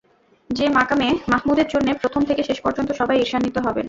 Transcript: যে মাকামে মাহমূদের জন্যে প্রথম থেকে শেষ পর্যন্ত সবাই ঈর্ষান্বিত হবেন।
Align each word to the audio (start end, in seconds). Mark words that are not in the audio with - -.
যে 0.49 0.65
মাকামে 0.69 1.09
মাহমূদের 1.29 1.67
জন্যে 1.67 1.91
প্রথম 1.93 2.21
থেকে 2.25 2.41
শেষ 2.43 2.57
পর্যন্ত 2.61 2.89
সবাই 2.91 3.17
ঈর্ষান্বিত 3.17 3.57
হবেন। 3.57 3.79